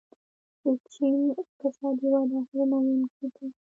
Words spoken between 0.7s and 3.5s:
چین اقتصادي وده حیرانوونکې ده.